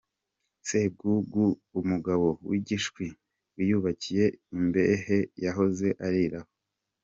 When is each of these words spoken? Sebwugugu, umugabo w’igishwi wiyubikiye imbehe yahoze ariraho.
Sebwugugu, 0.67 1.45
umugabo 1.79 2.27
w’igishwi 2.49 3.05
wiyubikiye 3.55 4.25
imbehe 4.57 5.17
yahoze 5.45 5.87
ariraho. 6.07 6.51